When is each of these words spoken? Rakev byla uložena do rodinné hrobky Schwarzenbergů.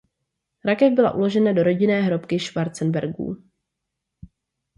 Rakev 0.65 0.93
byla 0.93 1.11
uložena 1.13 1.53
do 1.53 1.63
rodinné 1.63 2.01
hrobky 2.01 2.39
Schwarzenbergů. 2.39 3.43